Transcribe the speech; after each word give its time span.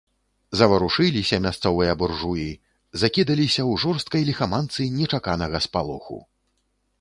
Заварушыліся 0.59 1.37
мясцовыя 1.45 1.93
буржуі, 1.99 2.47
закідаліся 3.01 3.61
ў 3.69 3.83
жорсткай 3.85 4.27
ліхаманцы 4.31 4.89
нечаканага 4.97 5.57
спалоху. 5.69 6.19